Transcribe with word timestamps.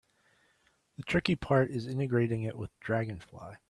The 0.97 1.03
tricky 1.03 1.35
part 1.35 1.69
is 1.69 1.85
integrating 1.85 2.41
it 2.41 2.57
with 2.57 2.71
Dragonfly. 2.79 3.57